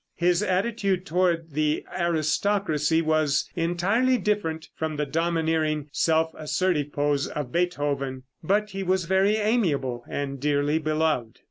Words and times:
His 0.15 0.41
attitude 0.41 1.05
toward 1.05 1.51
the 1.51 1.85
aristocracy 1.95 3.03
was 3.03 3.47
entirely 3.55 4.17
different 4.17 4.69
from 4.73 4.95
the 4.97 5.05
domineering, 5.05 5.89
self 5.91 6.31
assertive 6.35 6.91
pose 6.91 7.27
of 7.27 7.51
Beethoven, 7.51 8.23
but 8.41 8.71
he 8.71 8.81
was 8.81 9.05
very 9.05 9.35
amiable, 9.35 10.03
and 10.09 10.39
dearly 10.39 10.79
beloved. 10.79 11.37